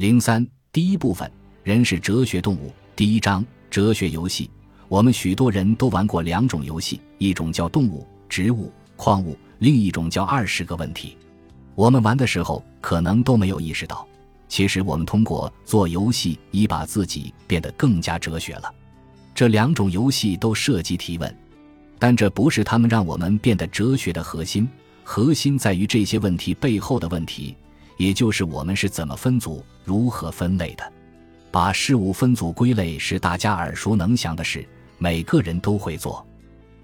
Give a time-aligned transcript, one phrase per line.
[0.00, 1.30] 零三第一部分，
[1.62, 2.72] 人是哲学动物。
[2.96, 4.50] 第一章哲学游戏。
[4.88, 11.18] 我们许多人都玩过两种游戏，一种叫动物、植物、矿物，另一种叫二十个问题。
[11.74, 14.08] 我们玩的时候可能都没有意识到，
[14.48, 18.74] 其实我们通过做游戏已把自己变得更加哲学了。
[19.34, 21.36] 这两种游戏都涉及提问，
[21.98, 24.66] 但这不是他们让我们变得哲学的核心。
[25.04, 27.54] 核心在于这些问题背后的问题，
[28.00, 30.90] 也就是我们是怎么分组、如何分类的。
[31.50, 36.26] 把事物分组归类是大家耳熟能详的事，每个人都会做。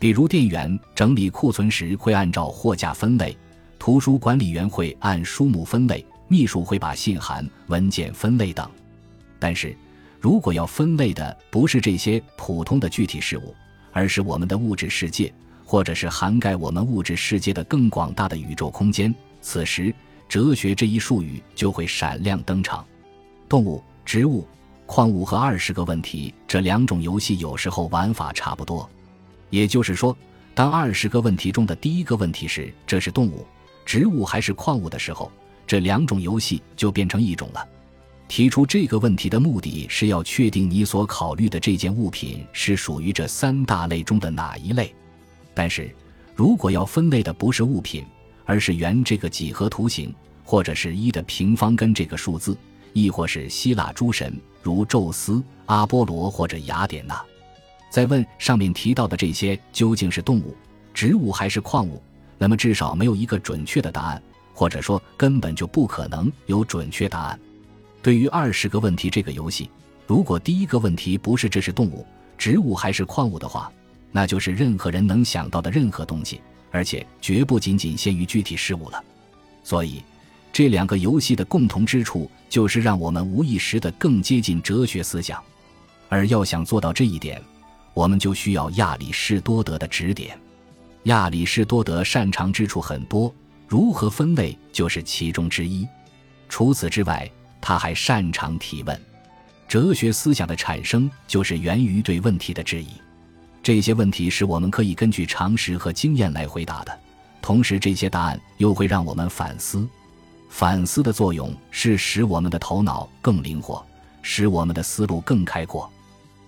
[0.00, 3.36] 比如店员整理库存时会按照货架分类，
[3.78, 8.68] 图书管理员会按书目分类，秘书会把信函、文件分类等。
[9.38, 9.72] 但是，
[10.18, 13.54] 如果要分类的不是这些普通的具体事物，
[13.92, 15.32] 而是我们的物质世界。
[15.66, 19.94] 或者是涵盖我们物质世界的更广大的宇宙空间，此时
[20.34, 22.84] 哲学这一术语就会闪亮登场。
[23.48, 24.44] 动物、植物、
[24.84, 28.90] 矿物和二十个问题这两种游戏有时候玩法差不多，
[29.50, 30.16] 也就是说，
[30.52, 33.46] 当二十个问题中的第一个问题是这是动物、
[33.86, 35.30] 植物还是矿物的时候，
[35.68, 37.64] 这两种游戏就变成一种了。
[38.26, 44.92] 提出这个问题的目的是要确定你所考虑的这件物品是属于这三大类中的哪一类。
[45.54, 45.94] 但是，
[46.34, 48.04] 如果要分类的不是物品，
[48.44, 50.14] 而是圆这个几何图形，
[50.44, 52.56] 或者是一的平方根这个数字，
[52.92, 57.22] 亦或是希腊诸神如宙斯、阿波罗或者雅典娜，
[57.90, 60.56] 再问上面提到的这些究竟是动物、
[60.92, 62.02] 植物还是矿物，
[62.38, 64.22] 那么至少没有一个准确的答案，
[64.52, 67.38] 或者说根本就不可能有准确答案。
[68.02, 69.70] 对于二十个问题这个游戏，
[70.06, 73.72] 如果第一个问题不是这是动物、植物还是矿物的话，
[74.16, 79.04] 那就是任何人能想到的任何东西，而且绝不仅仅限于具体事物了。
[79.64, 80.00] 所以，
[80.52, 85.42] 这两个游戏的共同之处就是让我们无意识的更接近哲学思想。
[86.08, 87.42] 而要想做到这一点，
[87.92, 90.38] 我们就需要亚里士多德的指点。
[91.04, 93.34] 亚里士多德擅长之处很多，
[93.66, 95.84] 如何分类就是其中之一。
[96.48, 97.28] 除此之外，
[97.60, 98.96] 他还擅长提问。
[99.66, 102.90] 哲学思想的产生就是源于对问题的质疑。
[103.64, 107.00] 这些问题是我们可以根据常识和经验来回答的，
[107.40, 109.88] 同时这些答案又会让我们反思。
[110.50, 113.82] 反思的作用是使我们的头脑更灵活，
[114.20, 115.90] 使我们的思路更开阔。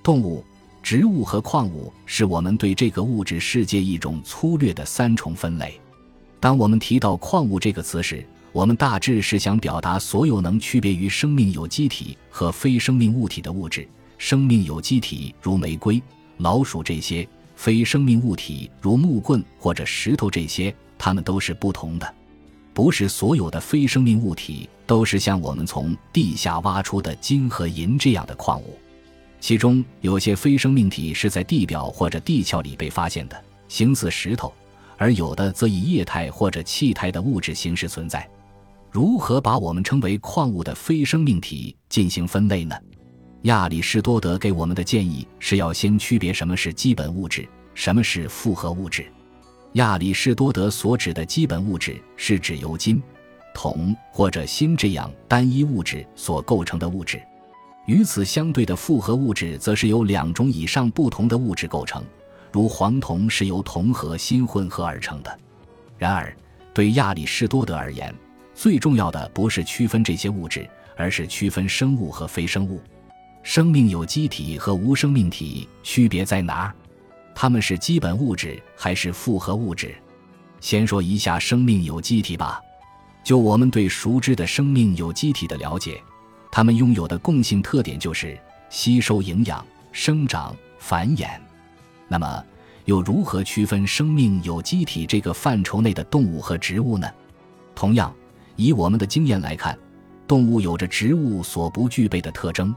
[0.03, 0.45] 动物、
[0.83, 5.81] 植物和矿物是我们对这个物质世界一种粗略的三重分类。
[6.39, 8.23] 当我们提到矿物这个词时，
[8.53, 13.89] 我们大致是想表达所有能区别于生命有机体和非生命物体的物质。
[14.19, 16.03] 生命有机体如玫瑰。
[16.39, 22.15] 老鼠这些非生命物体，如木棍或者石头这些，它们都是不同的。
[22.75, 28.79] 不是所有的非生命物体都是像我们从地下挖出的金和银这样的矿物，
[29.41, 34.53] 其中有些非生命体是在地表或者地壳里被发现的，形似石头；
[34.99, 38.29] 而有的则以液态或者气态的物质形式存在。
[38.91, 42.77] 如何把我们称为矿物的非生命体进行分类呢？
[43.47, 49.07] 亚里士多德给我们的建议是要先区别什么是基本物质，什么是复合物质。
[49.75, 53.01] 亚里士多德所指的基本物质是指由金、
[53.55, 57.23] 铜或者锌这样单一物质所构成的物质。
[57.87, 62.03] 与此相对的复合物质，则是由两种以上不同的物质构成，
[62.51, 65.39] 如黄铜是由铜和锌混合而成的。
[65.97, 66.37] 然而，
[66.75, 68.13] 对亚里士多德而言，
[68.57, 72.81] 最重要的不是区分这些物质，而是区分生物和非生物。
[73.49, 76.75] 生命有机体和无生命体区别在哪儿？
[77.33, 79.95] 它们是基本物质还是复合物质？
[80.61, 82.61] 先说一下生命有机体吧。
[83.23, 86.03] 就我们对熟知的生命有机体的了解，
[86.51, 88.37] 它们拥有的共性特点就是
[88.69, 91.29] 吸收营养、生长、繁衍。
[92.09, 92.45] 那么，
[92.87, 97.09] 又如何区分生命有机体这个范畴内的动物和植物呢？
[97.77, 98.13] 同样，
[98.57, 99.79] 以我们的经验来看，
[100.27, 102.75] 动物有着植物所不具备的特征。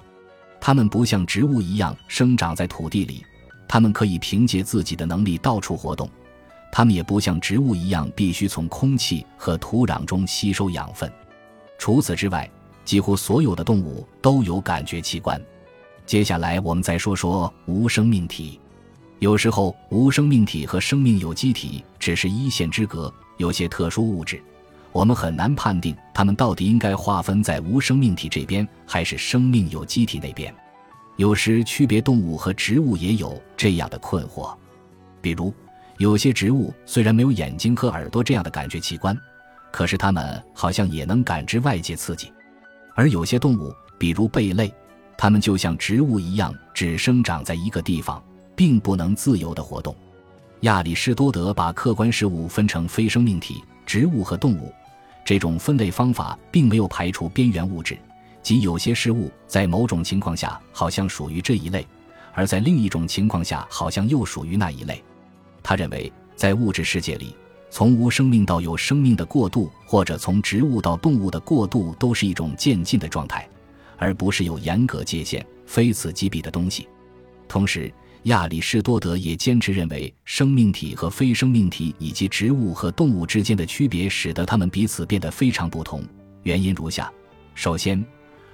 [0.61, 3.25] 它们不像植物一样生长在土地里，
[3.67, 6.07] 它们可以凭借自己的能力到处活动；
[6.71, 11.11] 它们也不像植物一样必须从空气和土壤中吸收养分。
[11.77, 12.49] 除此之外，
[12.83, 15.41] 几乎所有的动物都有感觉器官。
[16.05, 18.59] 接下来，我们再说说无生命体。
[19.19, 24.41] 有时候，无生命体和生命有机体只是一线之隔，有些特殊物质。
[24.91, 30.53] 我们很难判定它们到底应该划分在无生命体这边还是生命有机体那边。
[31.17, 34.55] 有时区别动物和植物也有这样的困惑，
[35.21, 35.53] 比如
[35.97, 39.17] 有些植物虽然没有眼睛和耳朵这样的感觉器官，
[39.71, 42.27] 可是它们好像也能感知外界刺激；
[42.95, 44.73] 而有些动物，比如贝类，
[45.17, 48.23] 它们就像植物一样，只生长在一个地方，
[48.55, 49.93] 并不能自由地活动。
[50.61, 54.73] 亚里士多德把客观事物分成非生命体、植物和动物，
[55.29, 57.95] 这种分类方法并没有排除边缘物质，
[58.41, 61.85] 即有些事物在某种情况下好像属于这一类，
[62.33, 65.03] 而在另一种情况下好像又属于那一类。
[65.61, 67.35] 他认为，在物质世界里，
[67.69, 73.47] 从无生命到有生命的过渡，或者从植物到动物的过渡，都是一种渐进的状态，
[73.97, 76.89] 而不是有严格界限、非此即彼的东西。
[77.47, 77.93] 同时，
[78.23, 86.03] 亚里士多德也坚持认为，生命体和非生命体以及植物和动物之间的区别，使得它们彼此变得非常不同。
[86.43, 87.11] 原因如下：
[87.55, 88.03] 首先，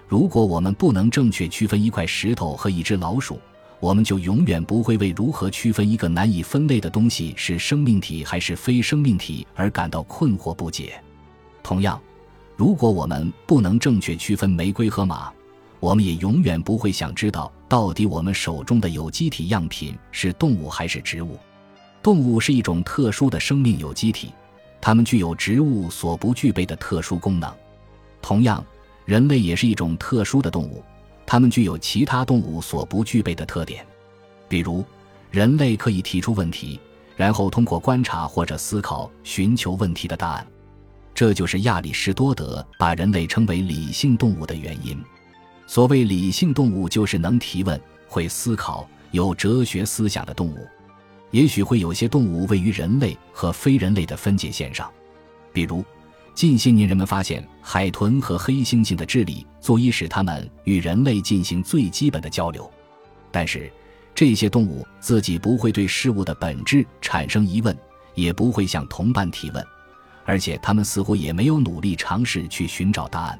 [0.08, 3.40] 如果我们不能正确区分一块石头和一只老鼠，
[3.80, 11.02] 我们就永远不会为如何区分一个难以分类的东西是生命体还是非生命体而感到困惑不解。
[11.64, 12.00] 同样，
[12.56, 15.32] 如果我们不能正确区分玫瑰和马，
[15.80, 21.38] 我们也永远不会想知道到底我们手中的有机体样品是动物还是植物。
[22.02, 24.32] 动物是一种特殊的生命有机体，
[24.80, 27.52] 它们具有植物所不具备的特殊功能。
[28.22, 28.64] 同样，
[29.06, 30.84] 人类也是一种特殊的动物。
[31.26, 33.84] 它们具有其他动物所不具备的特点，
[34.48, 34.86] 比如，
[35.32, 36.80] 人类可以提出问题，
[37.16, 40.46] 然后通过观察或者思考寻求问题的答案。
[41.16, 45.04] 这就是亚里士多德把人类称为理性动物的原因。
[45.68, 50.68] 所谓理性动物，就是能提问、会思考、有哲学思想的动物。
[51.32, 54.92] 也许会有些动物位于人类和非人类的分界线上，
[55.52, 55.84] 比如。
[56.34, 62.70] 近些年，人们发现海豚和黑猩猩的智力足以使它们与人类进行最基本的交流，
[63.32, 63.72] 但是
[64.14, 67.74] 这些动物自己不会对事物的本质产生疑问，
[68.16, 69.66] 也不会向同伴提问，
[70.26, 73.40] 而且它们似乎也没有努力尝试去寻找答案。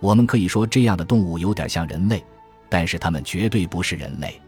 [0.00, 2.24] 我们可以说，这样的动物有点像人类，
[2.68, 4.40] 但是它们绝对不是人类。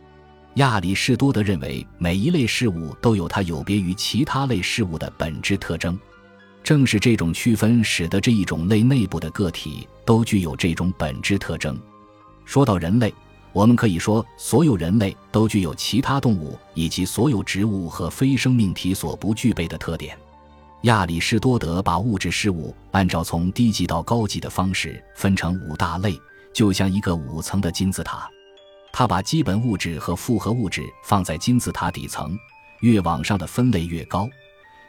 [0.54, 5.98] 亚里士多德认为，每一类事物都有它有别于其他类事物的本质特征。
[6.62, 11.78] 正是这种区分，使得这一种类内部的个体都具有这种本质特征。
[12.44, 13.12] 说到人类，
[13.52, 20.16] 我们可以说，所有人类都具有其他动物以及所有植物和非生命体所不具备的特点。
[20.82, 26.18] 亚里士多德把物质事物按照从低级到高级的方式分成五大类，
[26.52, 28.28] 就像一个五层的金字塔。
[28.92, 32.36] 他把基本物质和复合物质放在金字塔底层，
[32.80, 34.28] 越往上的分类越高。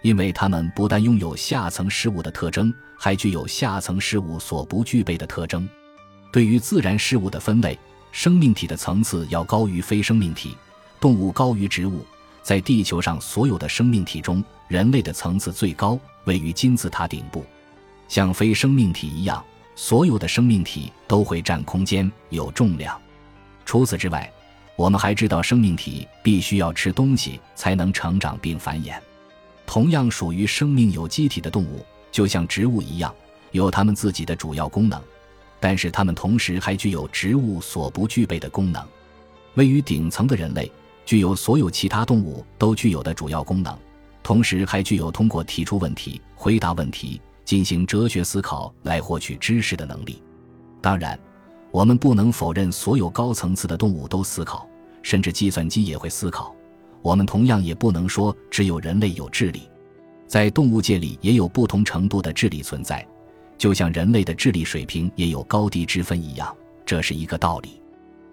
[0.02, 5.70] 因为它们不但拥有下层事物的特征，还具有下层事物所不具备的特征。
[6.32, 7.80] 对于自然事物的分类，
[8.12, 10.58] 生命体的层次要高于非生命体，
[11.00, 12.06] 动物高于植物。
[12.44, 17.46] 在地球上所有的生命体中，人类的层次最高，位于金字塔顶部。
[18.10, 19.44] 像非生命体一样，
[19.76, 23.00] 所有的生命体都会占空间、有重量。
[23.66, 24.30] 除此之外，
[24.76, 28.96] 我们还知道，生命体必须要吃东西才能成长并繁衍。
[29.66, 33.16] 同样属于生命有机体的动物，就像植物一样，
[33.52, 35.02] 有它们自己的主要功能，
[35.62, 38.86] 但是它们同时还具有植物所不具备的功能。
[39.54, 40.70] 位于顶层的人类，
[41.06, 43.78] 具有所有其他动物都具有的主要功能，
[44.22, 50.22] 同时还具有通过提出问题、回答问题、进行哲学思考来获取知识的能力。
[50.82, 51.20] 当然，
[51.72, 54.68] 我们不能否认所有高层次的动物都思考，
[55.02, 56.56] 甚至计算机也会思考。
[57.02, 59.64] 我们同样也不能说只有人类有智力，
[60.26, 63.06] 在动物界里也有不同程度的智力存在，
[63.58, 66.56] 就像人类的智力水平也有高低之分一样，
[66.86, 67.82] 这是一个道理。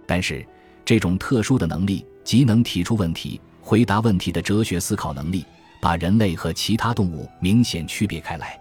[0.06, 0.46] 但是，
[0.84, 5.44] 这种特殊的能力，即能提出问题、回答问题的哲学思考能力，
[5.80, 8.58] 把人类和其他动物明显区别开来。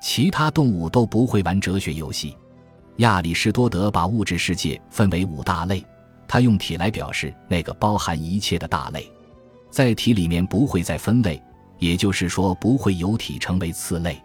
[0.00, 2.36] 其他动物都不会玩哲学游戏。
[2.98, 5.84] 亚里士多德把物质世界分为五大类，
[6.28, 9.10] 他用体来表示那个包含一切的大类。
[9.70, 11.42] 在体里面不会再分类，
[11.78, 14.22] 也就是说不会有体成为次类。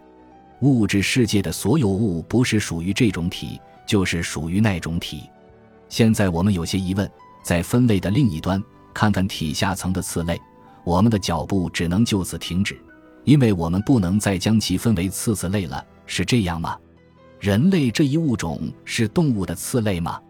[0.60, 5.28] 物质世界的所有物不是属于这种体，就是属于那种体。
[5.88, 7.10] 现在我们有些疑问，
[7.42, 10.40] 在分类的另一端看看体下层的次类，
[10.84, 12.80] 我们的脚步只能就此停止，
[13.24, 16.76] 因为我们不能再将其分为次次类了，是这样吗？
[17.38, 20.20] 人类这一物种是动物的次类吗？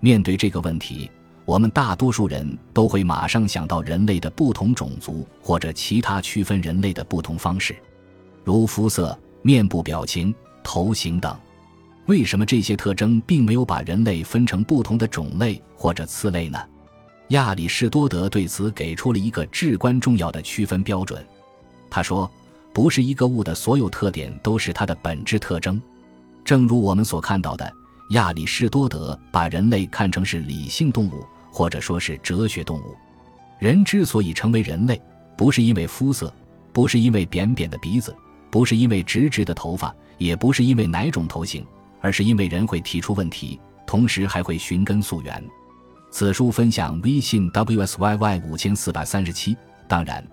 [0.00, 1.10] 面对这个问题。
[1.46, 7.74] 我们大多数人都会马上想到人类的不同种族或者其他区分人类的不同方式，
[8.44, 11.36] 如肤色、面部表情、头型等。
[12.10, 16.58] 为什么这些特征并没有把人类分成不同的种类或者次类呢？
[17.28, 21.24] 亚里士多德对此给出了一个至关重要的区分标准。
[21.88, 22.28] 他说
[22.74, 25.80] ：“不是一个物的所有特点都是它的本质特征。”
[26.44, 27.72] 正如我们所看到的。
[28.10, 32.96] 亚里士多德把人类看成是理性动物，或者说是哲学动物。
[33.60, 35.00] 人之所以成为人类，
[35.36, 36.34] 不是因为肤色，
[36.72, 38.12] 不是因为扁扁的鼻子，
[38.50, 41.64] 不是因为直直的头发，也不是因为哪种头型，
[42.00, 45.42] 而是因为人会提出问题，同时还会寻根溯源。
[46.10, 49.56] 此书分享微信 wsyy 五千四百三十七。
[49.86, 50.26] 当然，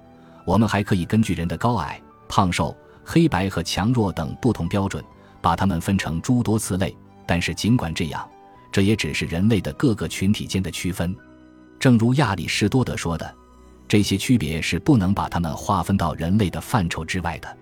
[0.46, 5.04] 我们还可以根据人的高矮、胖瘦、黑白和强弱等不同标准，
[5.42, 6.96] 把它们分成诸多次类。
[7.26, 8.28] 但是，尽管这样，
[8.72, 11.16] 这也只是人类的各个群体间的区分。
[11.80, 13.36] 正如亚里士多德说的，
[13.88, 17.58] 这些区别是不能把它们划分到人类的范畴之外的。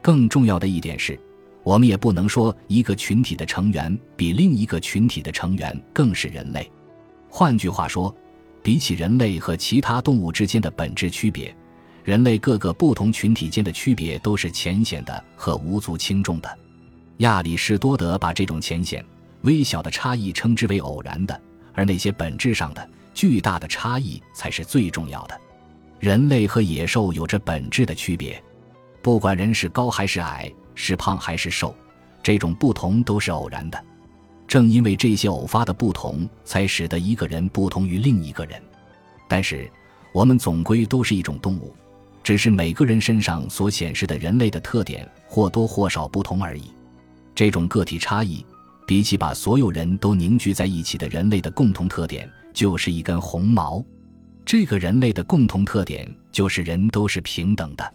[0.00, 1.18] 更重要的一点是，
[1.64, 6.70] 我们也不能说一个群体的成员比另一个群体的成员更是人类。
[7.28, 8.14] 换句话说，
[8.62, 11.54] 比起人类和其他动物之间的本质区别，
[12.04, 16.58] 人类各个不同群体间的区别都是浅显的和无足轻重的。
[17.18, 19.04] 亚里士多德把这种浅显、
[19.42, 21.40] 微小的差异称之为偶然的，
[21.72, 25.40] 而那些本质上的巨大的差异才是最重要的。
[26.00, 28.42] 人类和野兽有着本质的区别，
[29.00, 31.74] 不管人是高还是矮，是胖还是瘦，
[32.22, 33.84] 这种不同都是偶然的。
[34.46, 38.60] 正因为这些偶发的不同，才使得一个人不同于另一个人。
[39.28, 39.70] 但是，
[40.12, 41.74] 我们总归都是一种动物，
[42.22, 46.64] 只是每个人身上所显示的人类的特点或多或少不同而已。
[47.34, 48.44] 这种个体差异，
[48.86, 53.82] 比起把所有人都凝聚在一起的人类的共同特点，就是一根红毛。
[54.44, 57.94] 这个人类的共同特点就是人都是平等的。